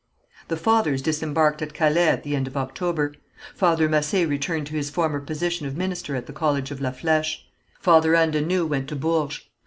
[0.47, 3.13] The fathers disembarked at Calais at the end of October.
[3.53, 7.41] Father Massé returned to his former position of minister at the college of La Flèche.
[7.79, 9.41] Father Anne de Noüe went to Bourges.